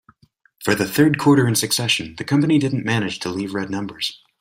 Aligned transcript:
For 0.63 0.73
the 0.73 0.87
third 0.87 1.19
quarter 1.19 1.47
in 1.47 1.53
succession, 1.53 2.15
the 2.15 2.23
company 2.23 2.57
didn't 2.57 2.83
manage 2.85 3.19
to 3.19 3.29
leave 3.29 3.53
red 3.53 3.69
numbers. 3.69 4.19